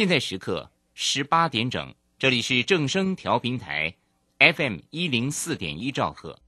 [0.00, 3.92] 现在时刻十八点整，这里是正声调频台
[4.38, 6.38] ，FM 一零四点一兆赫，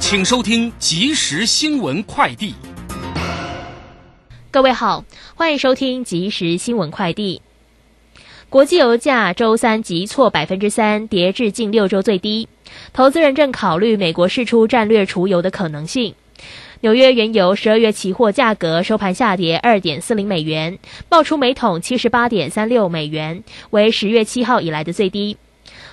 [0.00, 2.54] 请收听即时新闻快递。
[4.50, 5.04] 各位好，
[5.34, 7.42] 欢迎收听即时新闻快递。
[8.48, 12.48] 国际油价周三急挫百分之三，跌至近六周最低。
[12.94, 16.14] 投资人正考虑美国释出战略储油的可能性。
[16.80, 25.36] 纽约原油十二月期货价格收盘下跌二点四零美元，报出每桶七十八点三六美元，为十月七号以来的最低。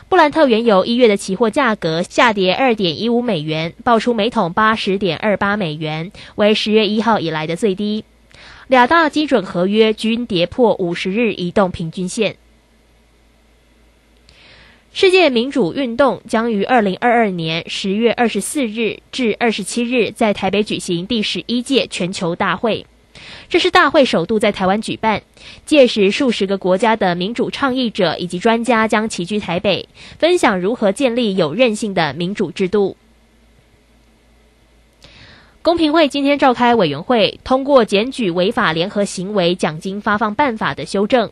[0.08, 8.04] 布兰特原油一月的期货价格下跌二点一五美元，报出每桶八十点二八美元，为十月一号以来的最低。
[8.68, 12.36] 两大基准合约均跌破五十日移动平均线。
[14.96, 22.86] 世界民主运动将于二零二二年十月二十四日至二十七日在台北举行第十一届全球大会，
[23.50, 25.22] 这是大会首度在台湾举办。
[25.66, 32.96] 届时，数十个国家的民主倡议者以及专家将齐聚台北，分享如何建立有韧性的民主制度。
[35.62, 41.30] 公平会今天召开委员会，通过检举违法联合行为奖金发放办法的修正，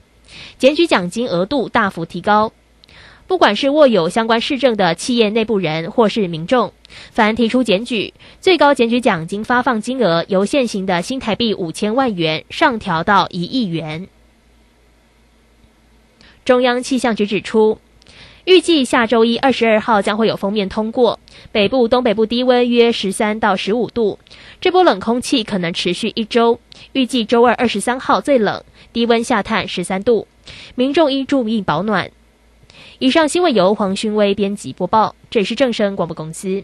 [0.58, 2.52] 检举奖金额度大幅提高。
[3.34, 6.72] 不管是握有相关市政的企业内部人，或是民众，
[7.09, 14.08] 凡提出检举，最高检举奖金发放金额由现行的新台币五千万元上调到一亿元。
[16.45, 17.80] 中央气象局指出，
[18.45, 21.20] 预计下周一二十二号将会有封面通过，
[21.52, 24.20] 北部、东北部低温约十三到十五度，
[24.61, 26.59] 这波冷空气可能持续一周。
[26.92, 30.28] 预计周二二十三号最冷，低温下探十三度，
[30.76, 32.11] 民众应注意保暖。
[33.03, 36.63] 以上新闻由黄勋威编辑播报，这里是正声广播公司。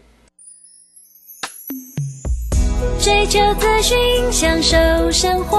[2.98, 3.98] 追求资讯，
[4.32, 4.78] 享受
[5.10, 5.58] 生活，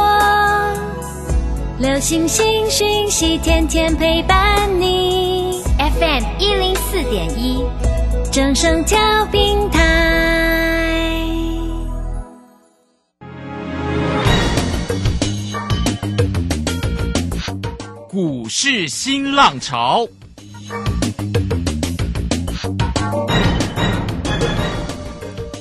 [1.77, 5.61] 流星星讯息，天天陪伴你。
[5.77, 7.63] FM 一零四点一，
[8.31, 11.27] 正声调频台。
[18.09, 20.08] 股市新浪潮。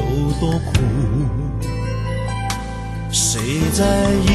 [0.00, 0.72] 有多苦？
[3.10, 3.40] 谁
[3.72, 3.84] 在
[4.26, 4.30] 意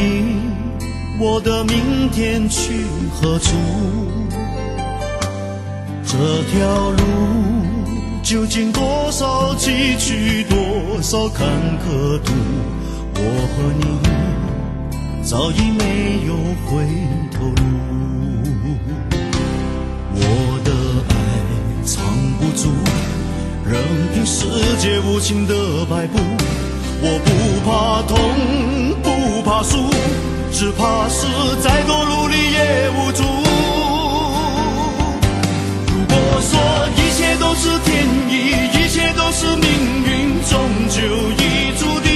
[1.20, 3.56] 我的明天去何处？
[6.06, 6.18] 这
[6.52, 7.04] 条路
[8.22, 11.48] 究竟多少崎岖，多少坎
[11.80, 12.34] 坷途？
[13.18, 13.20] 我
[13.52, 13.84] 和你
[15.24, 16.86] 早已没有回
[17.32, 17.64] 头路。
[20.14, 20.20] 我
[20.64, 20.70] 的
[21.10, 21.14] 爱
[21.84, 21.94] 藏
[22.38, 22.64] 不住，
[23.68, 23.82] 任
[24.14, 24.46] 凭世
[24.78, 25.54] 界无情的
[25.90, 26.20] 摆布。
[27.02, 27.30] 我不
[27.66, 28.16] 怕痛，
[29.02, 29.90] 不怕输，
[30.52, 31.26] 只怕是
[31.62, 33.24] 再多努力也无助。
[35.88, 36.54] 如果说
[36.96, 38.34] 一切都是天意，
[38.78, 39.68] 一切都是命
[40.06, 40.54] 运，终
[40.90, 41.02] 究
[41.42, 42.14] 已注定。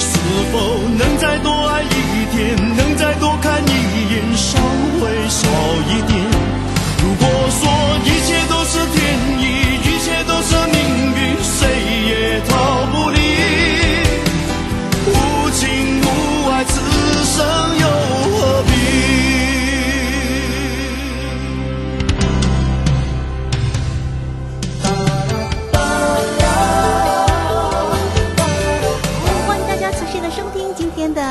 [0.00, 0.08] 是
[0.50, 0.54] 否
[0.98, 3.68] 能再多爱一天，能再多看一
[4.12, 4.58] 眼，稍
[5.02, 5.46] 微少
[5.90, 6.18] 一点？
[7.02, 7.62] 如果说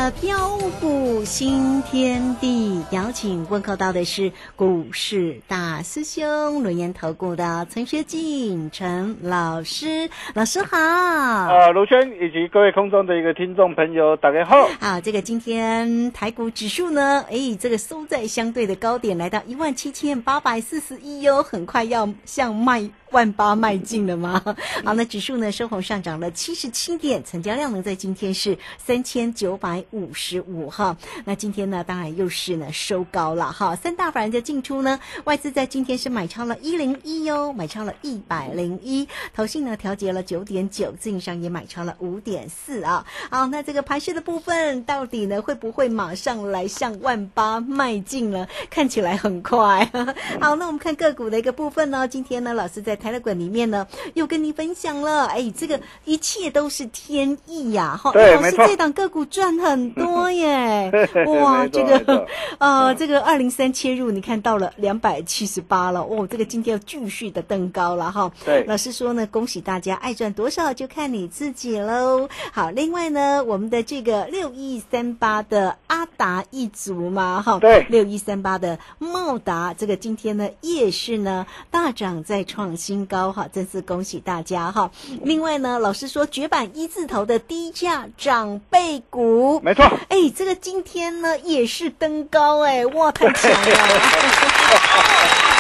[0.03, 10.77] 的标股新天地，邀请问候到的是股市大师兄轮研投顾的陈学进陈老师，老师好。
[10.77, 14.69] 啊，卢轩以及各位空中的一个听众朋友，大家好。
[14.80, 24.42] 啊，这个今天台股指数呢，哎，这个收在相对的高点，来到一万七千八百四十一哟，很快要向迈万八迈进了吗？
[24.83, 30.95] 好，那指数呢收红上涨了七十七点，成交量呢在今天是三千九百五十五哈。
[31.25, 33.75] 那今天呢，当然又是呢收高了哈。
[33.75, 43.05] 三大法人的进出呢，外资在今天是买超了一零一哟，买超了一百零一，投信呢调节了九点九，自营商也买超了五点四啊。
[43.29, 48.47] 好，那这个盘势的部分到底呢会不会马上来向万八迈进呢？
[48.69, 49.89] 看起来很快。
[50.39, 58.00] 好，那我们看个股的一个部分呢，今天呢老师在台乐馆里面呢又跟你分享了，哎，这个一切都是天意呀！
[58.01, 60.43] 哈，老师这档个股赚很多耶。
[61.42, 68.31] 哇，这个呃，这个二零三切入，你看到了两百七十八了，哦，这个今天要继续的登高了哈。
[68.45, 72.30] 对，老师说呢，恭喜大家，爱赚多少就看你自己喽。
[72.51, 84.92] 好，另外呢，我们的这个六一三八的阿达一族嘛，哈，对，六一三八的茂达，这个今天呢夜市呢大涨再创新高哈，真是恭喜大家哈。
[85.22, 93.77] 另外呢，老师说绝版一字头的低价长辈股，没错，哎，这个今天呢也是登高哎，哇，太强了！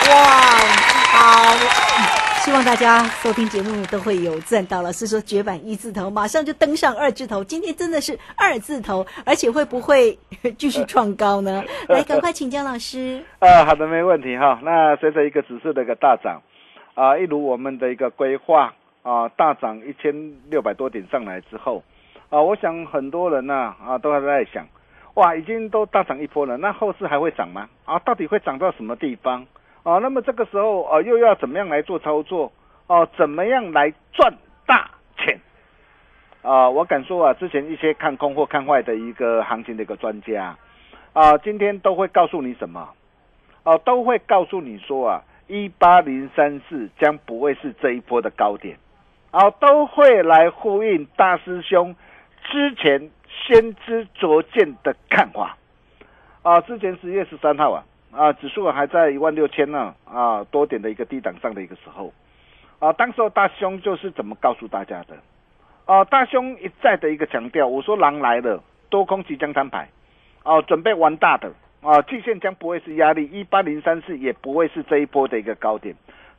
[0.09, 0.25] 哇，
[1.11, 1.55] 好，
[2.43, 4.81] 希望大家收听节目都会有赚到。
[4.81, 10.17] 老师说绝版一字头，马上就登上二字头，今天真的是二字头，而且会不会
[10.57, 11.63] 继续创高呢？
[11.87, 13.23] 来，赶快请教老师。
[13.39, 14.59] 啊，好的，没问题哈。
[14.63, 16.41] 那随着一个指数的一个大涨，
[16.95, 18.73] 啊，一如我们的一个规划
[19.03, 21.83] 啊，大涨一千六百多点上来之后，
[22.33, 24.65] 啊，我想很多人呢啊都还在想。
[25.13, 27.69] 哇，已经都大涨一波了，那后市还会涨吗？
[27.85, 29.45] 啊，到底会涨到什么地方？
[29.83, 32.51] 啊，那么这个时候啊，又要怎么样来做操作？
[32.87, 34.33] 哦，怎么样来赚
[34.65, 35.39] 大钱？
[36.41, 40.57] 啊，我敢说啊，之前一些看空或看坏的一个行情的一个专家，
[41.13, 42.89] 啊，今天都会告诉你什么？
[43.63, 48.75] 哦，都会告诉你说啊，一八零三四将不会是这一波的高点，
[49.29, 51.95] 啊，都会来呼应大师兄
[52.49, 53.09] 之前。
[53.45, 55.57] 先知灼见的看法
[56.43, 56.61] 啊！
[56.61, 62.13] 之前十月十三号啊啊，指数还在一万六千呢啊多点的一个低档上的一个时候
[62.79, 65.17] 啊，当时候大兄就是怎么告诉大家的
[65.85, 66.05] 啊？
[66.05, 69.89] 大兄一再的一个强调，我说狼来了，多空即将摊牌
[70.43, 71.51] 啊，准备玩大的
[71.81, 75.93] 啊，季线将不会是压力，一八零三四也不会是这一波的一个高点。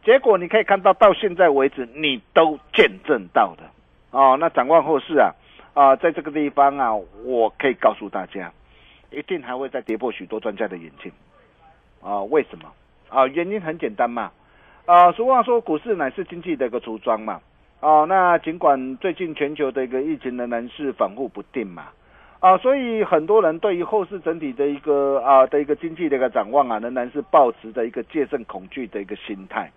[0.05, 3.65] 结果你可以看到，到现在为止，你都见证到的
[4.11, 4.39] 哦。
[4.41, 5.35] 那展望后市啊。
[5.75, 6.95] 啊，在这个地方啊，
[7.25, 8.53] 我可以告诉大家，
[9.11, 11.11] 一定还会再跌破许多专家的眼镜。
[12.01, 12.73] 啊，为什么？
[13.09, 14.31] 啊，原因很简单嘛。
[14.87, 17.41] 啊，俗话说，股市乃是经济的一个橱窗嘛。
[17.81, 21.89] 啊，那尽管最近全球的一个疫情仍然是反复不定嘛。
[22.39, 29.73] 啊，所以很多人对于后市整体的一个啊的一个经济的一个展望啊，仍然是保持着一个戒慎恐惧的一个心态。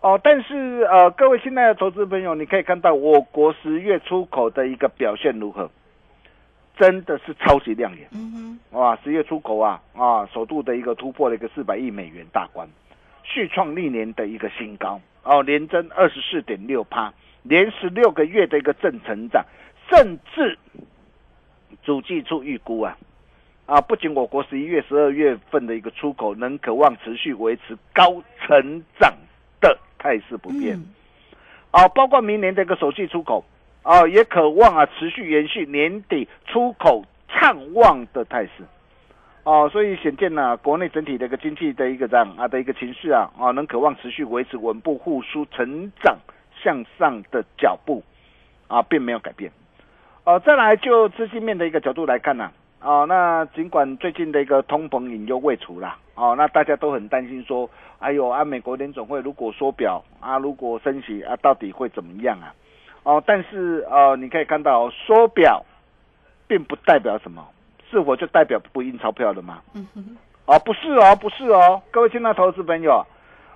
[0.00, 5.70] 哦，但是呃，各位亲爱的投资朋友，你可以看到我国十月出口的一个表现如何？
[6.78, 8.06] 真的是超级亮眼。
[8.12, 12.68] 嗯哼，哇，十月出口啊啊，首度的一个突破了一个四百亿美元大关，
[13.22, 15.00] 续创历年的一个新高。
[15.24, 19.44] 哦，连增二十四点六趴，连十六个月的一个正成长，
[19.90, 20.58] 甚至
[21.82, 22.96] 主计处预估啊
[23.64, 29.12] 啊，不仅我国十一月、十二月份的一个出口能渴望持续维持高成长。
[30.06, 30.78] 态势不变，
[31.72, 33.44] 啊，包括明年的一个首季出口，
[33.82, 38.62] 啊，也渴望啊持续延续年底出口畅旺的态势，
[39.42, 46.16] 哦，所以显见呢，国内整体的一个经济的一个这样啊的一个情绪啊，啊，能渴望持续维持稳步复苏、成长
[46.62, 48.04] 向上的脚步，
[48.68, 49.50] 啊，并没有改变，
[50.22, 52.52] 哦，再来就资金面的一个角度来看呢。
[52.80, 57.68] 哦，那尽管最近的一个通膨隐忧未除啦，哦，那大家都很担心说，
[57.98, 62.54] 哎呦，啊，美国联总会如果缩表啊，如果升息啊，到底会怎么样啊？
[63.02, 65.64] 哦，但是呃，你可以看到缩表，
[66.46, 67.44] 并不代表什么，
[67.90, 69.62] 是否就代表不印钞票了吗？
[69.74, 73.04] 嗯哼，哦，不是哦，不是哦，各位亲爱的投资朋友，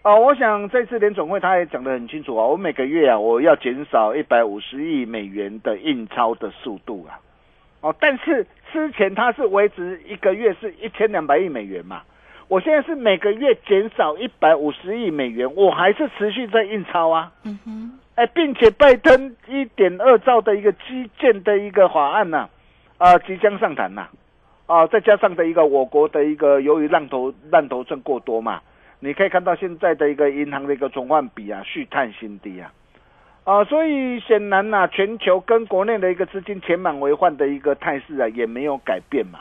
[0.02, 7.20] 哦，我想这次联总会他也讲得很清楚啊，我每个月啊，我要减少一百五十亿美元的印钞的速度啊。
[7.82, 12.02] 哦，但是之前它是维持一个月是一千两百亿美元嘛，
[12.48, 17.32] 我现在是每个月减少一百五十亿美元，我还是持续在印钞啊。
[17.44, 22.48] 嗯哼，哎，并且拜登一点二兆的一个基建的一个法案呐，
[22.98, 24.08] 啊，即将上谈呐，
[24.66, 28.60] 啊，再加上的一个我国的一个由于浪头浪头症过多嘛，
[29.00, 32.72] 你可以看到现在的一个银行的一个存换比啊续探新低啊，
[33.44, 39.40] 啊，所以显然呐、全球跟国内的一个资金填满为患的一个态势啊也没有改变嘛。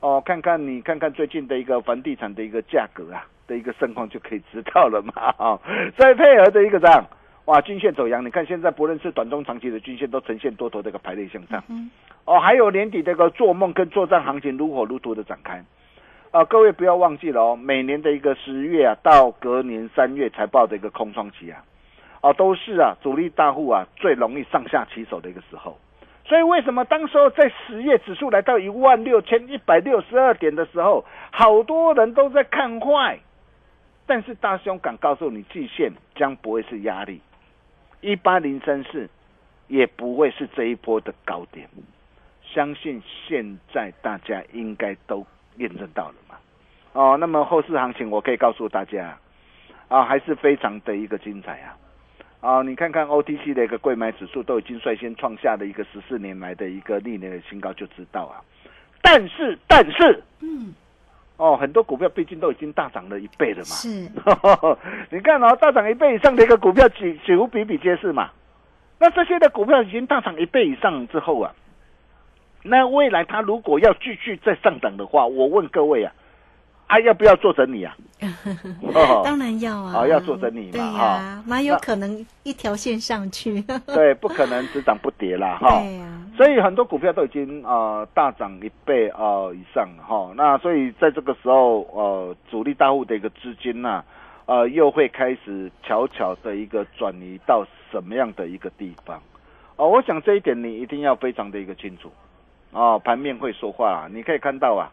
[0.00, 5.34] 哦，看看你看看最近的一个房地产的一个价格啊的一个盛况就可以知道了嘛。
[5.38, 5.60] 哦，
[5.96, 7.06] 再配合的一个这样，
[7.44, 11.62] 哇，均线走阳，你看现在不论是短中长期的均线都呈现多头的一个排列向上。
[12.24, 15.64] 哦，还有年底这个做梦跟作战行情如火如荼的展开。
[16.30, 21.62] 啊，各位不要忘记了哦，每年的一个十月啊，到隔年三月财报的一个空窗期啊，
[22.20, 25.78] 哦，都是啊主力大户啊最容易上下其手的一个时候。
[26.26, 33.18] 所以为什么当时候在十月指数来到一万六千一百六十二点的时候，好多人都在看坏，
[34.06, 37.20] 但是大兄敢告诉你，季线将不会是压力，
[38.00, 39.08] 一八零三四
[39.66, 41.68] 也不会是这一波的高点。
[42.44, 46.36] 相信现在大家应该都验证到了嘛？
[46.92, 49.16] 哦，那么后市行情我可以告诉大家，
[49.88, 51.76] 啊，还是非常的一个精彩啊！
[52.40, 58.40] 啊，你看看 OTC 的一个贵买指数都已经率先创下了一个十四年来的一个历年的新高，就知道啊。
[59.02, 60.72] 但是，但是，嗯，
[61.36, 63.64] 哦，很多股票毕竟都已经大涨了一倍了嘛。
[63.64, 63.88] 是，
[65.10, 68.30] 你看哦，大涨一倍以上的一个股票几几乎比比皆是嘛。
[68.98, 71.54] 那这些的股票已经大涨一倍以上之后啊，
[72.62, 76.12] 那未来它如果要继续再上涨的话，我问各位啊，
[76.90, 77.96] 啊要不要做整理啊？
[78.94, 83.62] 哦当然要啊，哦要做整理嘛对呀、哈哪有可能一条线上去？
[83.86, 85.80] 对，不可能只涨不跌啦哈。
[85.80, 94.02] 对呀、所以很多股票都已经呃大涨一倍呃以上了哈，那所以在这个时候呃主力大户的一个资金呐、
[94.46, 99.22] 呃又会开始悄悄的一个转移到什么样的一个地方？
[99.76, 102.10] 哦，我想这一点你一定要非常的一个清楚
[102.72, 104.90] 哦，盘面会说话、你可以看到啊，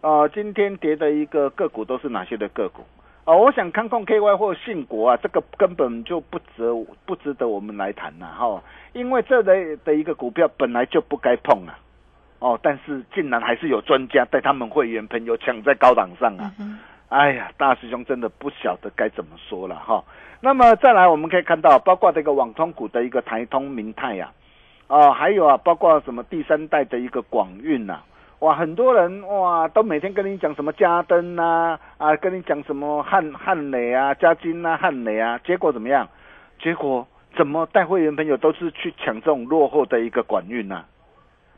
[0.00, 2.82] 呃今天跌的一个个股都是哪些的个股？
[3.26, 6.72] 哦，我想康控 KY 或信国啊，这个根本就不值
[7.04, 8.62] 不值得我们来谈呐、哈、
[8.94, 11.78] 因为这类的一个股票本来就不该碰啊，
[12.38, 16.50] 哦，但是竟然还是有专家带他们会员朋友抢在高档上啊，
[17.10, 20.02] 哎呀，大师兄真的不晓得该怎么说了哈。
[20.40, 24.32] 那么再来，我们可以看到，包括这个网通股的一个台通、明泰呀、
[24.86, 28.00] 啊，还有啊，包括什么第三代的一个广运呐、
[28.40, 36.08] 哇，很多人哇都每天跟你讲什么加登呐，啊，跟你讲什么汉汉磊啊、加金啊、汉磊啊，结果怎么样？
[36.58, 37.06] 结果
[37.36, 40.84] 怎么带会员朋友都是去抢这种落后的一个管运呐、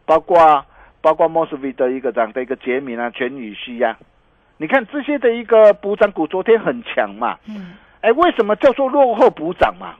[0.04, 0.64] 包括
[1.00, 3.96] 包括 Mosby 的一个这样的一个杰米啊、全宇熙呀、
[4.56, 9.94] 你看这些的一个补涨股昨天很强嘛，嗯，哎，为什么叫做落后补涨嘛？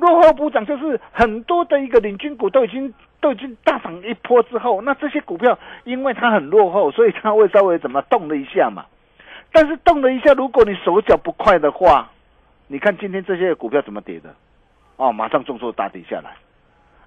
[0.00, 8.86] 落后补涨就是很多的一个领军股都已经都已经大涨一波之后，那这些股票因为它很落后，所以它会稍微怎么动了一下嘛。
[9.52, 12.10] 但是动了一下，如果你手脚不快的话，
[12.68, 14.34] 你看今天这些股票怎么跌的？
[14.96, 16.30] 哦，马上重挫大跌下来。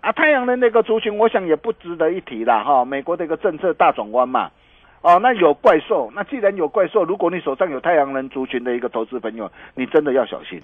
[0.02, 2.84] 啊，太阳能那个族群，我想也不值得一提啦哈。
[2.84, 4.52] 美国的一个政策大转弯嘛，
[5.04, 10.62] 哦，那有怪兽，那既然有怪兽，如果你手上有太阳能族群的一个投资朋友，你真的要小心。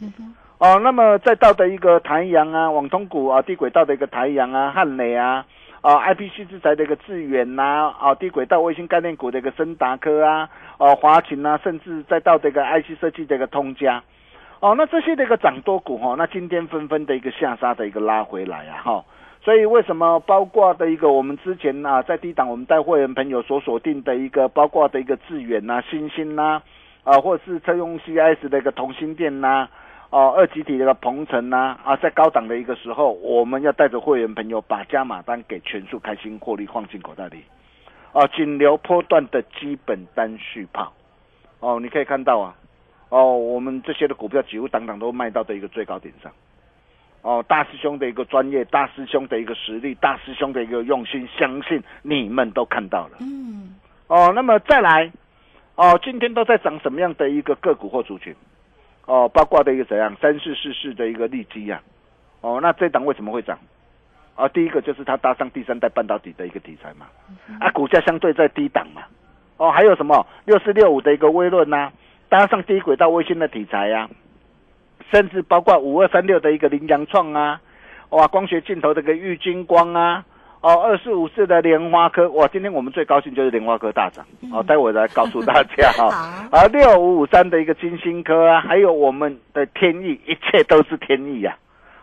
[0.59, 5.45] 哦，那么再到的一个台阳啊，网通股啊，低轨道的一个台阳啊，汉磊啊，
[5.81, 14.01] 啊，IPC 制裁的一个致远呐，啊，低轨道卫星概念股的一个森达科啊，哦、华勤啊，甚至再到这个 IC 设计的一个通家，
[14.61, 19.03] 哦，那这些的一个涨多股哈、哦，那今天纷纷的一个下杀的一个拉回来啊，哈、
[19.49, 26.61] 所以为什么包括的一个我们之前啊在低档我们带会员朋友所锁定的一个包括的一个致远呐、新兴呐、
[27.03, 29.67] 啊，或者是车用 CIS 的一个同心店呐、
[30.11, 37.43] 哦，二级体的一个鹏程呐、啊，在高档的一个时候，我们要带着会员朋友把加码单给全数开心获利放进口袋里。
[38.13, 40.93] 啊，仅留波段的基本单续炮。
[41.59, 42.53] 哦，你可以看到啊，
[43.09, 46.31] 哦，我们这些的股票几乎档档都卖到的一个最高点上。
[47.21, 53.17] 哦，大师兄的一个专业，大师兄的一个实力，大师兄的一个用心，相信你们都看到了。
[53.19, 53.75] 嗯，
[54.07, 55.11] 哦，那么再来，
[55.75, 58.33] 哦，今天都在涨什么样的一个个股或族群？
[59.05, 61.81] 哦，包括的一个怎样三四四四的一个利基呀、
[62.41, 63.57] 哦，那这档为什么会涨？
[64.35, 67.07] 啊，第一个就是它搭上第三代半导体的一个题材嘛，
[67.59, 69.01] 啊，股价相对在低档嘛。
[69.57, 71.91] 哦，还有什么六四六五的一个微论呐，
[72.29, 74.09] 搭上低轨道卫星的题材呀、
[75.11, 77.59] 甚至包括五二三六的一个羚羊创啊，
[78.09, 80.23] 哇，光学镜头的一个玉金光啊，
[80.61, 86.57] 哦，二四五四的莲花科，哇，今天我们最高兴就是莲花科大涨，哦，待会来告诉大家 哈、好。
[86.57, 91.55] 啊，六五五三的一个金星科啊，还有我们的天意，一切都是天意呀、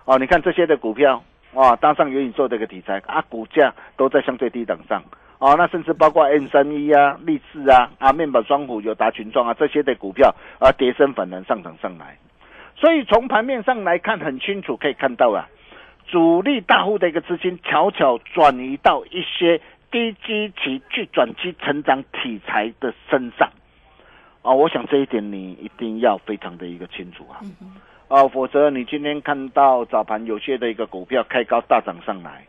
[0.05, 1.23] 啊，哦，你看这些的股票，
[1.55, 5.03] 哇，搭上元宇宙的一个题材啊，股价都在相对低档上，
[5.39, 12.17] 哦，那甚至包括 N 三一啊、立志啊、啊面板双虎、友达群创啊这些的股票啊，跌升反弹上涨上来。
[12.77, 15.49] 所以从盘面上来看，很清楚可以看到啊，
[16.07, 23.51] 主力大户的一个资金悄悄转移到一些低基期、去转机成长题材的身上。
[24.43, 27.41] 啊，我想这一点你一定要非常的一个清楚啊。
[28.09, 32.45] 啊，否则你今天看到早盘有些的一个股票开高大涨上来，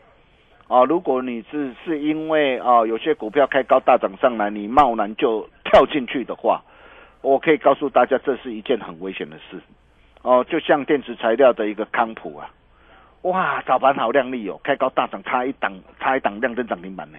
[0.67, 6.61] 啊，如果你是是因为啊有些股票开高大涨上来，你贸然就跳进去的话，
[7.21, 9.59] 我可以告诉大家，这是一件很危险的事。
[10.27, 12.49] 哦，就像电池材料的一个康普啊，
[13.21, 17.17] 哇，早盘好亮丽哦，开高大涨，差一档，差一档亮灯涨停板呢。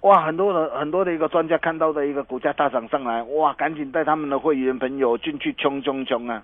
[0.00, 6.42] 哇，很多人很多的一个专家看到的一个股价大涨上来，哇，赶紧带他们的会员朋友进去冲冲冲啊！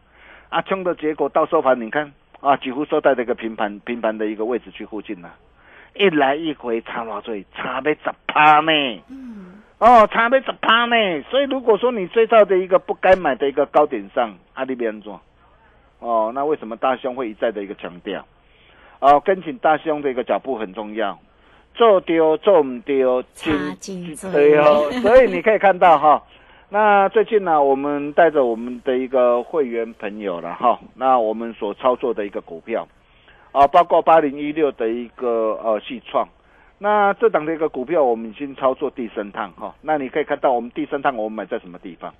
[0.50, 5.32] 啊，冲的结果到收盘，你看啊，几乎收在这个平盘平盘的一个位置去附近了，
[5.94, 7.32] 一来一回差多少？
[7.54, 8.70] 差被十趴呢。
[9.08, 9.62] 嗯。
[9.78, 11.22] 哦，差被十趴呢。
[11.30, 15.18] 所以如果说你追到的一个不该买的一个高点上，阿里边做。
[16.00, 18.24] 哦，那为什么大兄会一再的一个强调？
[19.00, 21.16] 哦，跟紧大兄的一个脚步很重要，
[21.72, 24.90] 做丢做唔丢，金对哦。
[25.02, 26.20] 所以你可以看到哈，
[26.68, 32.88] 那最近呢，我们带着我们的一个会员朋友了哈，那我们所操作的一个股票
[33.52, 36.28] 啊，包括八零一六的一个呃细创，
[36.78, 42.12] 那这档的一个股票我们已经操作第三趟哈，那你可以看到我们第三趟我们买在什么地方？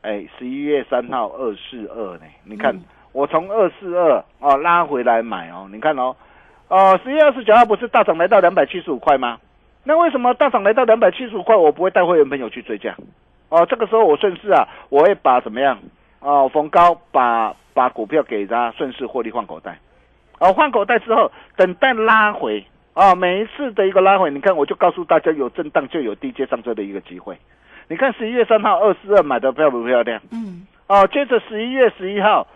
[0.00, 2.74] 哎，十一月三号二四二呢，你看。
[3.12, 6.14] 我从二四二哦拉回来买哦，你看哦，
[6.68, 9.38] 哦十月二十九号不是大涨来到两百七十五块吗？
[9.84, 12.94] 那为什么大涨来到两百七十五块，我不会带会员朋友去追价？
[13.48, 15.78] 哦，这个时候我顺势啊，我会把怎么样？
[16.20, 19.78] 哦，逢高把把股票给他顺势获利换口袋。
[20.38, 22.62] 哦，换口袋之后，等待拉回
[22.92, 27.38] 啊，每一次的一个拉回，你看我就告诉大家，有震荡就有低阶上车的一个机会。
[27.88, 30.20] 你看十一月三号二四二买的漂不漂亮？
[30.30, 30.66] 嗯。
[30.88, 32.46] 哦，接着十一月十一号。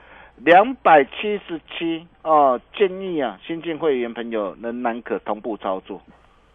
[0.45, 6.03] 两百七十七哦，建议啊，新进会员朋友仍然可同步操作，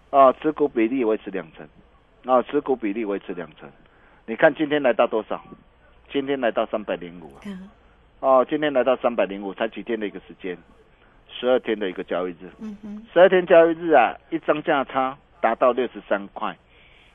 [0.09, 1.65] 啊，持股比例维持两成，
[2.25, 3.69] 啊，持股比例维持两成。
[4.25, 5.41] 你看今天来到多少？
[6.11, 7.41] 今天来到三百零五啊，
[8.19, 10.57] 哦，今天来到三百零五，才几天的一个时间，
[11.29, 16.53] 十二天的一个交易日，嗯哼，十二天交易日啊，一张价差达到六十三块，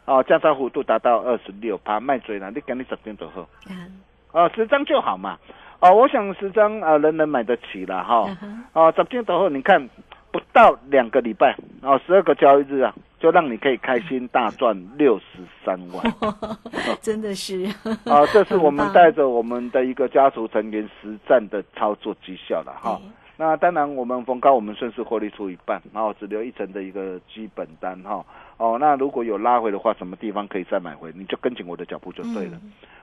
[0.07, 3.47] 哦，价差幅度达到二十六，趴卖追了，你赶紧十天走后，
[4.33, 5.39] 啊，十张就好嘛。
[5.83, 8.25] 哦，我想十张啊，人人买得起了哈。
[8.73, 9.91] 哦，十天之后，你看
[10.31, 16.05] 不到两个礼拜，哦，十二个交易日啊，就让你可以开心大赚六十三万，
[17.03, 17.65] 真的是。
[18.05, 23.01] 啊，这是我们带着我们的一个家族成员实战的操作绩效了哈。
[23.37, 28.25] 那当然，我们逢高我们顺势获利出一半，然后只留一层的一个基本单哈。
[28.57, 32.61] 哦，那如果有拉回的话，什么地方可以再买回，你就跟紧我的脚步就对了。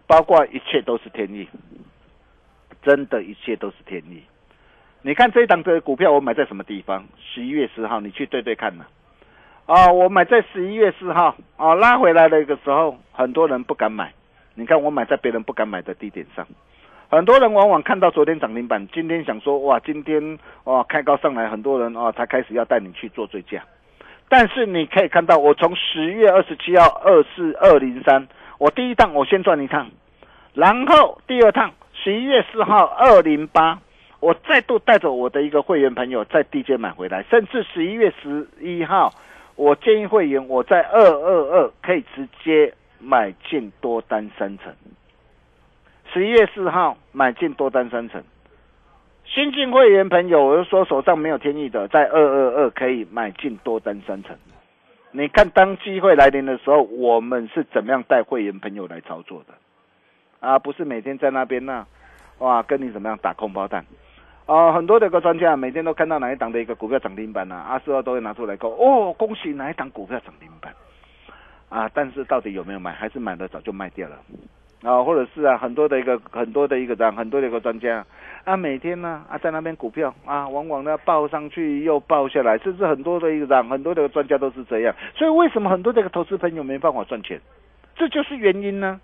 [0.08, 1.46] 包括一切都是天意。
[2.82, 4.24] 真的，一切都是天意。
[5.02, 7.06] 你看这一档的股票，我买在什么地方？
[7.18, 8.86] 十一月四号，你去对对看呢？
[9.66, 14.12] 啊，我买在十一月四号啊，拉回来的一个时候，很多人不敢买。
[14.56, 16.46] 你看我买在别人不敢买的低点上，
[17.10, 23.64] 很多人往往看到昨天涨停板，今天想说哇，今天哇开高上来，很多人啊才开始要带你去做追加。
[24.28, 29.90] 但是你可以看到，我从十月二十七号二四二零三，我第一趟我先赚一趟，
[30.54, 31.72] 然后第二趟。
[32.10, 33.80] 十一月四号二零八，
[34.20, 39.14] 我再度带着我的一个会员朋友在 D J 买回来，甚至十一月十一号，
[39.56, 44.74] 我建议会员我在二二二可以直接买进多单三成。
[46.12, 48.24] 十一月四号买进多单三成，
[49.24, 54.36] 新进会员朋友，我就说手上没有天意的，在二二二可以买进多单三成。
[55.12, 59.54] 你看当机会来临的时候，我们是怎么样带会员朋友来操作的？
[60.40, 61.86] 啊，不是每天在那边呢，
[62.40, 63.86] 哇，跟你怎么样打空包弹？
[64.46, 67.56] 哦，很多的一个专家每天都看到哪一档的一个股票涨停板呢？
[67.56, 70.74] 阿四二都会拿出来讲，哦，恭喜哪一档股票涨停板
[71.70, 71.88] 啊！
[71.94, 72.92] 但是到底有没有买？
[72.92, 74.18] 还是买的早就卖掉了？
[74.82, 78.04] 啊，或者是啊，很多的一个很多的一个样，很多的一个专家
[78.44, 84.96] 啊，每天呢啊在那边股票啊，往往呢报上去又报下来，甚至很多的一个样，很多的专家都是这样。
[85.14, 87.40] 所以为什么很多这个投资朋友没办法赚钱？
[87.96, 89.00] 这就是原因呢。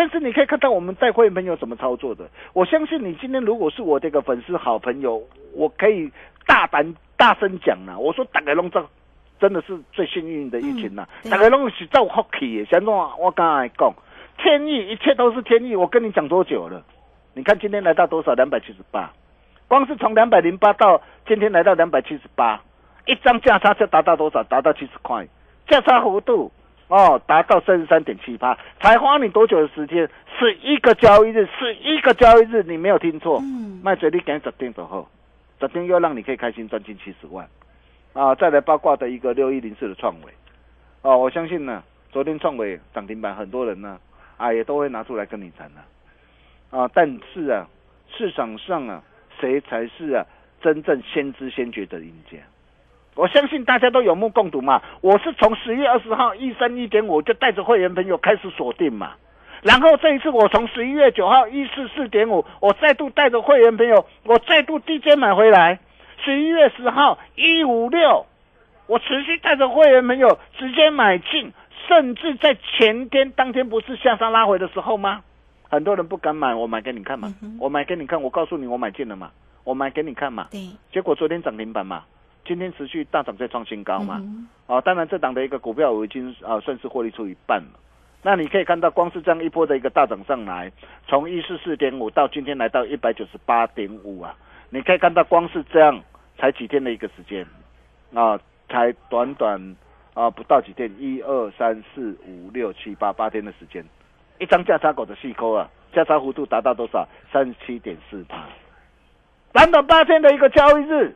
[0.00, 2.26] 但是你可以看到我们带会员朋友怎么操作的。
[2.54, 6.10] 我相信你今天如果是我这个粉丝好朋友，我可以
[6.46, 7.98] 大胆大声讲了。
[7.98, 8.82] 我说大概弄这
[9.38, 11.06] 真的是最幸运的一群呐。
[11.30, 13.92] 大概龙是造福气的，像我我刚才讲，
[14.38, 15.76] 天意一切都是天意。
[15.76, 16.82] 我跟你讲多久了？
[17.34, 18.32] 你看今天来到多少？
[18.32, 19.12] 两百七十八。
[19.68, 22.58] 光是从两百零八到今天来到两百七十八，
[23.04, 24.42] 一张价差就达到多少？
[24.44, 25.28] 达到七十块，
[25.68, 26.50] 价差幅度
[26.90, 30.10] 哦，达到三十三点七八，才花你多久的时间？
[30.38, 33.38] 是一个交易日，是一个交易日，你没有听错。
[33.40, 35.08] 嗯，卖嘴你赶十点走后，
[35.60, 37.48] 昨天又让你可以开心赚进七十万，
[38.12, 40.32] 啊，再来八卦的一个六一零四的创维，
[41.02, 44.00] 哦，我相信呢，昨天创维涨停板，很多人呢，
[44.36, 47.68] 啊，也都会拿出来跟你谈的，啊，但是啊，
[48.08, 49.00] 市场上啊，
[49.38, 50.26] 谁才是啊
[50.60, 52.38] 真正先知先觉的赢家？
[53.14, 54.80] 我相信大家都有目共睹嘛。
[55.00, 59.12] 我是从十月二十号一三一点五就带着会员朋友开始锁定嘛，
[59.62, 65.78] 然后这一次我从十一月九号一四四点五，我再度带着会员朋友，我再度低阶买回来。
[66.24, 68.26] 十一月十号一五六，
[68.86, 71.52] 我持续带着会员朋友直接买进，
[71.88, 75.22] 甚至在前天当天不是向上拉回的时候吗？
[75.68, 79.30] 很多人不敢买，我买给你看嘛，我买给你看，我告诉你我买进了嘛，
[79.64, 80.48] 我买给你看嘛。
[80.50, 80.60] 对，
[80.92, 82.02] 结果昨天涨停板嘛，
[82.50, 84.16] 今天持续大涨再创新高嘛。
[84.20, 87.78] 嗯哦，当然这档的一个股票我已经啊算是获利出一半了。
[88.24, 90.72] 那你可以看到，光是这样一波的一个大涨上来，
[91.06, 94.34] 从一四四点五到今天来到一百九十八点五啊，
[94.68, 96.02] 你可以看到光是这样
[96.36, 97.46] 才几天的一个时间
[98.12, 98.36] 啊，
[98.68, 99.76] 才短短
[100.14, 103.84] 啊不到几天，一二三四五六七八八天的时间，
[104.40, 107.06] 一张价差狗的细抠啊，价差幅度达到多少？
[107.32, 108.48] 三十七点四八，
[109.52, 111.14] 短短八天的一个交易日，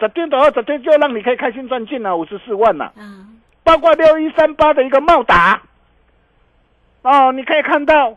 [0.00, 3.28] 十天到二十天就让你可以开心赚进了五十四万了、啊，
[3.62, 5.60] 包括六一三八的一个茂达，
[7.02, 8.16] 哦，你可以看到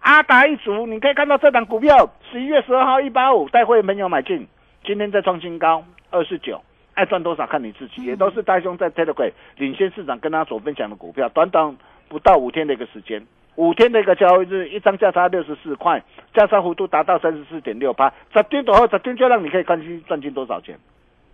[0.00, 4.46] 阿达一族，你可以看到这档股票十一月十二号一八五带会员朋友买进，
[4.84, 6.60] 今天再创新高二十九，
[6.94, 11.76] 爱赚多少看你自己，也都是大兄在 Telegram 领先市场跟他所分享的股票，短短
[12.08, 13.26] 不到五天的一个时间。
[13.56, 16.00] 五天的一个交易日，一张价差六十四块，
[16.32, 20.78] 价差幅度达到三十四点六八，十天左后，十天就让你可以看心赚进多少钱，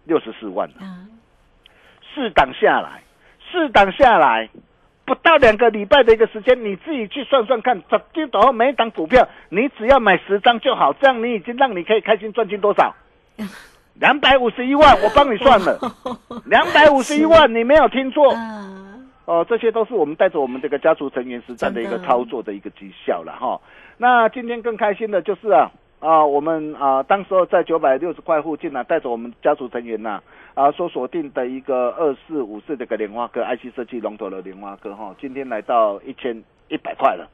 [0.05, 0.69] 六十四万。
[0.81, 1.07] 啊，
[2.14, 3.03] 四档下来，
[3.51, 4.49] 四档下来，
[5.05, 12.95] 不到两个礼拜的一个时间，你自己去算算看，十天左后每一档股票，你只要买十张就好，这样你已经让你可以开心赚进多少？
[13.95, 15.79] 两百五十一万，我帮你算了，
[16.47, 18.35] 两百五十一万，你没有听错。
[18.35, 23.61] 啊，哦，这些都是我们带着我们这个家族成员实战的一个操作的一个绩效了哈。
[23.97, 25.71] 那今天更开心的就是啊
[26.05, 30.21] 啊，我们啊当时候在九百六十块附近呢、带着我们家族成员呐
[30.53, 37.27] 啊所锁定的一个二四五四这个莲花哥 IC 设计龙头的莲花哥哈，今天来到一千一百块了。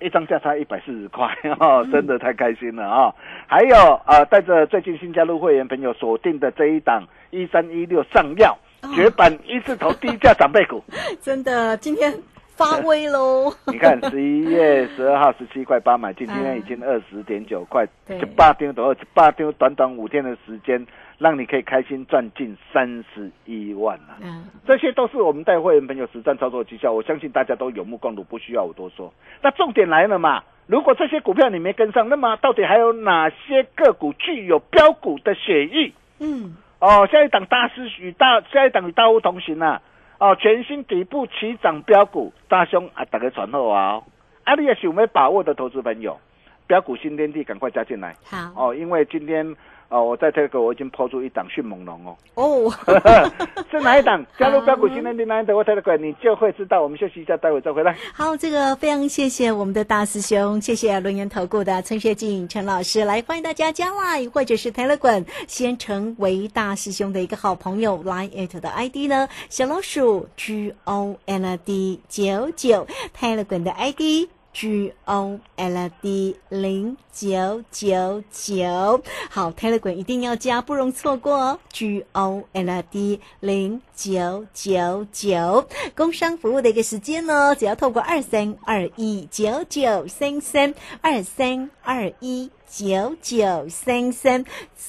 [0.00, 1.26] 一张价差一百四十块，
[1.58, 3.12] 哈、真的太开心了啊！
[3.48, 3.76] 还有
[4.06, 8.56] 啊，带着最近新加入会员朋友锁定的这一档一三一六上药
[8.94, 10.80] 绝版一字头低价长辈股，
[11.20, 12.14] 真的，今天
[12.58, 13.52] 发威喽！
[13.72, 19.00] 你看十一月十二号十七块八买进，今天已经二十点九块，对就八丢多少？
[19.14, 20.84] 八丢短短五天的时间，
[21.18, 24.18] 让你可以开心赚近三十一万啊！
[24.20, 29.14] 嗯，这些都是我们带会员朋友实战操作的绩效，我相信大家都有目共睹，不需要我多说。
[29.40, 35.94] 那重点来了嘛，如果这些股票你没跟上，那么到底还有哪些个股具有标股的血意？
[36.18, 39.80] 嗯，哦，下一档大师与大下一档与大物同行啊！
[40.18, 43.92] 哦，全新底部起涨标股，大兄啊，大家传后啊！
[43.92, 44.04] 哦，
[44.44, 46.18] 啊，你也是有没有把握的投资朋友，
[46.66, 49.54] 标股新天地赶快加进来好哦，因为今天
[49.88, 52.70] 哦，我在这个我已经抛出一档迅猛龙哦，哦，
[53.70, 54.22] 是哪一档？
[54.38, 56.82] 加入标股新天地那一档，我 Telegram 你就会知道。
[56.82, 57.96] 我们休息一下，待会再回来。
[58.12, 72.86] 好，这个非常谢谢我们的大师兄，谢谢轮研投顾的陈学进陈老师，来欢迎大家加 Line 或者是 Telegram，先成为大师兄的一个好朋友，Line at 的 ID 呢，小老鼠 G O N D 九九
[73.18, 74.28] ，Telegram 的 ID。
[74.60, 81.60] G O L D 零九九九，好台乐馆一定要加，不容错过哦。
[81.72, 92.50] G O L D 零九九九，工商服务的一个时间呢，只要透过二三二一九九三三二三二一。
[92.70, 94.44] 九九三三，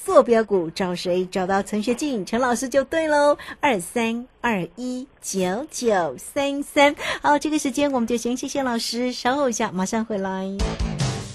[0.06, 1.26] 坐标股找谁？
[1.26, 3.38] 找到陈学进陈老师就对喽。
[3.60, 10.46] 二三二一九九三三，好，这个时间我们就先谢谢老师，稍后一下马上回来。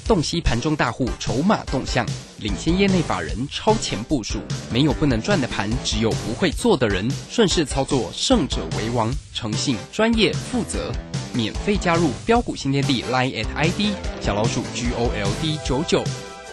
[0.07, 2.05] 洞悉盘中大户筹码动向，
[2.41, 4.39] 领先业内法人超前部署。
[4.71, 7.11] 没有不能赚的盘，只有不会做的人。
[7.31, 9.11] 顺势操作，胜者为王。
[9.33, 10.93] 诚信、专业、负责，
[11.33, 16.05] 免费加入标股新天地 Line at ID 小老鼠 G O L D 九九。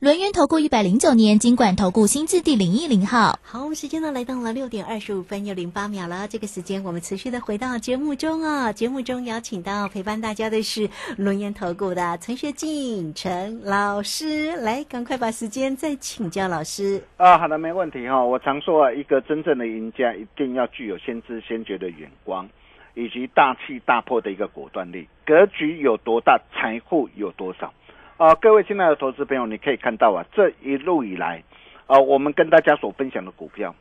[0.00, 3.36] 轮源投顾一百零九年金管投顾新字第零一零号。
[3.42, 6.28] 好，时间呢来到了六点二十五分又零八秒了。
[6.28, 17.02] 这个时间我们持续的回到节目中啊，节目中邀请到陪伴大家的是轮源投顾的陈学进陈老师，来赶快把时间再请教老师。
[17.16, 22.48] 啊，好的，没问题哈、我常说啊，一个真正的赢家一定要具有先知先觉的眼光，
[22.94, 25.08] 以及大气大破的一个果断力。
[25.26, 27.74] 格局有多大，财富有多少。
[28.18, 31.40] 啊，各位亲爱的投资朋友，你可以看到啊，这一路以来，
[31.86, 33.72] 啊，我们跟大家所分享的股票，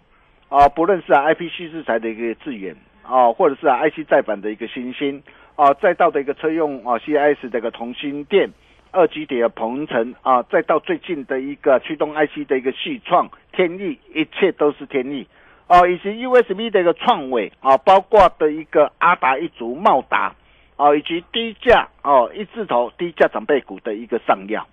[0.47, 5.23] 啊，不论是 IPC 制裁的一个智远，啊，或者是啊 IC 再版的一个新兴，
[5.55, 8.49] 啊，再到的一个车用啊 CIS 的一个同心电。
[8.91, 15.27] 二级碟的鹏程啊，再到最近的一个驱动 IC 的一个细创天翼，一切都是天翼
[15.67, 20.33] 哦、以及 USB 的一个创伟啊，包括的一个阿达一族、茂达
[20.77, 24.65] 哦、以及低价哦一字头低价长辈股的一个上药，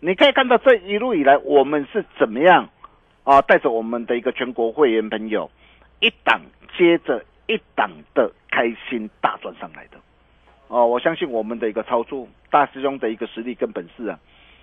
[0.00, 2.68] 你可以看到这一路以来我们是怎么样
[3.22, 5.48] 啊，带着我们的一个全国会员朋友
[6.00, 6.40] 一档
[6.76, 9.98] 接着一档的开心大赚上来的。
[10.66, 14.18] 哦，我相信我们的一个操作，大师兄的一个实力跟本事啊，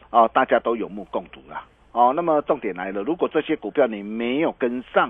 [0.09, 1.63] 啊，大家都有目共睹啦。
[1.93, 5.09] 哦，那么重点来了，如果这些股票你没有跟上，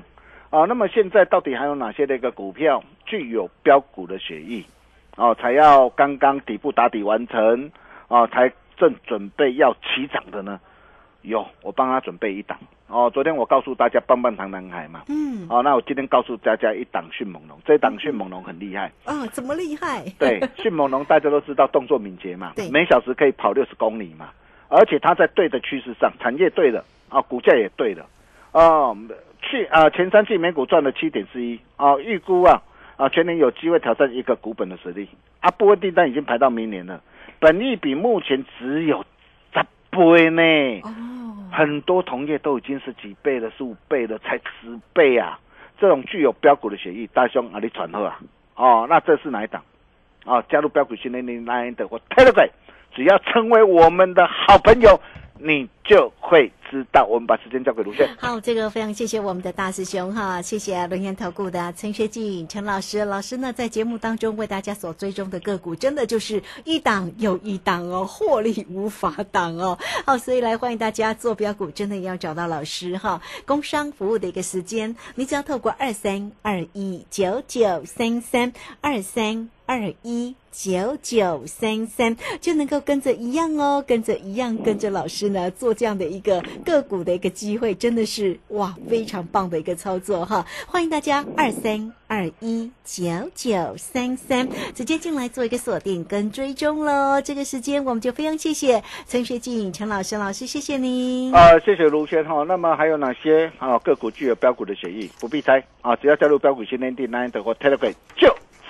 [0.52, 4.64] 啊，那么现在到底还有哪些的一个股票具有标股的血液？
[5.18, 7.72] 哦，才要刚刚底部打底完成，
[8.08, 10.60] 哦，才正准备要起涨的呢？
[11.22, 12.58] 有，我帮他准备一档。
[12.88, 18.92] 哦，昨天我告诉大家棒棒糖男孩嘛，嗯，哦，那我今天告诉大家一档迅猛龙，这一档迅猛龙很厉害。
[19.06, 20.04] 哦，怎么厉害？
[20.20, 24.30] 对，迅猛龙大家都知道动作敏捷嘛对，每小时可以跑六十公里嘛，
[24.68, 28.06] 而且它在对的趋势上，产业对了啊，股价也对了，
[28.52, 28.98] 哦，
[29.42, 32.62] 去啊前三季每股赚了七点四一哦，预估啊
[33.02, 35.10] 啊全年有机会挑战一个股本的实力
[35.40, 37.02] 啊，部分订单已经排到明年了，
[37.40, 39.04] 本益比目前只有
[39.52, 39.60] 十
[39.90, 40.44] 倍呢。
[40.84, 45.40] 哦，很多同业都已经是几倍了，十五倍了，才十倍啊！
[45.80, 48.20] 这种具有标股的协议，大兄啊，你传后啊！
[48.56, 49.64] 哦，那这是哪一档？
[50.26, 52.52] 哦，加入标股训练营 Line 的或 Telegram，
[52.94, 55.02] 只要成为我们的好朋友，
[55.40, 57.06] 你就会知道。
[57.06, 58.10] 我们把时间交给卢炫。
[58.18, 69.78] 好，这个非常谢谢我们的大师兄哈，谢谢轮研投顾的陈学进陈老师，老师呢在节目当中为大家所追踪的个股，真的就是一档又一档哦，获利无法挡哦。
[70.06, 73.22] 好，所以来欢迎大家做标股，真的要找到老师哈。
[73.46, 79.50] 工商服务的一个时间，你只要透过二三二一九九三三二三。
[79.72, 90.46] 二一九九三三就能够跟着一样哦，跟着一样，跟着老师呢做这样的一个个股的一个机会，真的是哇非常棒的一个操作哈！
[90.68, 97.22] 欢迎大家二三二一九九三三直接进来做一个锁定跟追踪喽。
[97.22, 101.34] 这个时间我们就非常谢谢陈学静陈老师老师，谢谢您。
[101.34, 102.44] 呃，谢谢卢轩哈。
[102.46, 105.10] 那么还有哪些啊个股具有标股的协议？
[105.18, 108.36] 不必猜啊，只要加入标股训练营 Line 的或 Telegram 就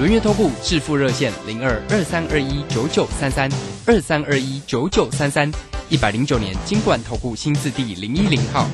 [0.00, 3.50] 轮月投顾致富热线零二二三二一九九三三
[3.84, 5.52] 二三二一九九三三，
[5.90, 8.66] 一百零九年金管投顾新字第零一零号。